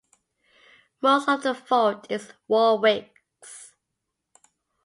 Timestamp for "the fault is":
1.43-2.33